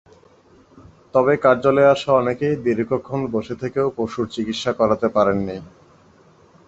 তবে 1.13 1.33
কার্যালয়ে 1.37 1.91
আসা 1.93 2.11
অনেকেই 2.13 2.55
দীর্ঘক্ষণ 2.65 3.21
বসে 3.31 3.55
থেকেও 3.55 3.87
পশুর 3.97 4.25
চিকিৎসা 4.27 4.71
করাতে 4.73 5.07
পারেননি। 5.07 5.57